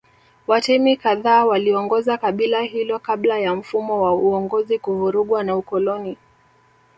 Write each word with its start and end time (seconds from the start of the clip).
Watemi 0.47 0.97
kadhaa 0.97 1.45
waliongoza 1.45 2.17
kabila 2.17 2.61
hilo 2.61 2.99
kabla 2.99 3.39
ya 3.39 3.55
mfumo 3.55 4.01
wa 4.01 4.13
uongozi 4.15 4.79
kuvurugwa 4.79 5.43
na 5.43 5.55
ukoloni 5.57 6.17